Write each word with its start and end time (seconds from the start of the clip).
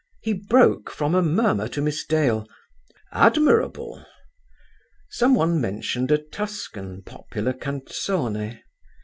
He 0.23 0.33
broke 0.33 0.89
from 0.89 1.13
a 1.13 1.21
murmur 1.21 1.67
to 1.67 1.79
Miss 1.79 2.03
Dale, 2.03 2.47
"Admirable." 3.11 4.03
Some 5.11 5.35
one 5.35 5.61
mentioned 5.61 6.09
a 6.09 6.17
Tuscan 6.17 7.03
popular 7.03 7.53
canzone. 7.53 8.61